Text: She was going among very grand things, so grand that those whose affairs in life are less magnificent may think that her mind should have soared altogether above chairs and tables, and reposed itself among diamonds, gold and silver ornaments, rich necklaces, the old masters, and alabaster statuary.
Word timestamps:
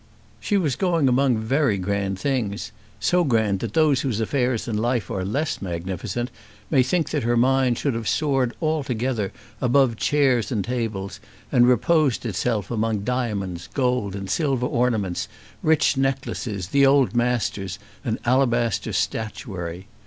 She 0.39 0.57
was 0.57 0.75
going 0.75 1.07
among 1.07 1.37
very 1.37 1.77
grand 1.77 2.17
things, 2.17 2.71
so 2.99 3.23
grand 3.23 3.59
that 3.59 3.75
those 3.75 4.01
whose 4.01 4.19
affairs 4.19 4.67
in 4.67 4.75
life 4.75 5.11
are 5.11 5.23
less 5.23 5.61
magnificent 5.61 6.31
may 6.71 6.81
think 6.81 7.11
that 7.11 7.21
her 7.21 7.37
mind 7.37 7.77
should 7.77 7.93
have 7.93 8.07
soared 8.09 8.55
altogether 8.63 9.31
above 9.61 9.97
chairs 9.97 10.51
and 10.51 10.65
tables, 10.65 11.19
and 11.51 11.67
reposed 11.69 12.25
itself 12.25 12.71
among 12.71 13.01
diamonds, 13.01 13.69
gold 13.75 14.15
and 14.15 14.27
silver 14.27 14.65
ornaments, 14.65 15.27
rich 15.61 15.97
necklaces, 15.97 16.69
the 16.69 16.83
old 16.83 17.15
masters, 17.15 17.77
and 18.03 18.17
alabaster 18.25 18.93
statuary. 18.93 19.85